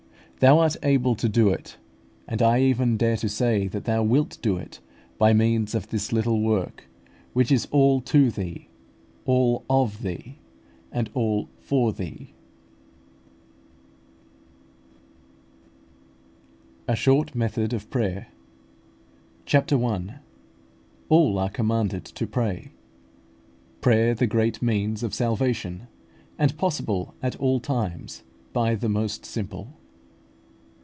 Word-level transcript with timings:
Thou 0.43 0.57
art 0.57 0.75
able 0.81 1.13
to 1.17 1.29
do 1.29 1.49
it; 1.49 1.77
and 2.27 2.41
I 2.41 2.61
even 2.61 2.97
dare 2.97 3.15
to 3.17 3.29
say 3.29 3.67
that 3.67 3.83
Thou 3.85 4.01
wilt 4.01 4.39
do 4.41 4.57
it, 4.57 4.79
by 5.19 5.33
means 5.33 5.75
of 5.75 5.89
this 5.89 6.11
little 6.11 6.41
work, 6.41 6.85
which 7.33 7.51
is 7.51 7.67
all 7.69 8.01
to 8.01 8.31
Thee, 8.31 8.67
all 9.25 9.63
of 9.69 10.01
Thee, 10.01 10.39
and 10.91 11.11
all 11.13 11.47
for 11.59 11.93
Thee. 11.93 12.33
A 16.87 16.95
SHORT 16.95 17.35
METHOD 17.35 17.71
OF 17.71 17.87
PRAYER. 17.91 18.25
CHAPTER 19.45 19.85
I. 19.85 20.15
ALL 21.09 21.37
ARE 21.37 21.51
COMMANDED 21.51 22.03
TO 22.03 22.25
PRAY 22.25 22.71
PRAYER 23.81 24.15
THE 24.15 24.25
GREAT 24.25 24.59
MEANS 24.59 25.03
OF 25.03 25.13
SALVATION, 25.13 25.85
AND 26.39 26.57
POSSIBLE 26.57 27.13
AT 27.21 27.35
ALL 27.39 27.59
TIMES 27.59 28.23
BY 28.53 28.73
THE 28.73 28.89
MOST 28.89 29.23
SIMPLE. 29.23 29.71